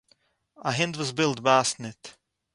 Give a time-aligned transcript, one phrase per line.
[0.67, 2.03] אַ הונט וואָס בילט בײַסט ניט.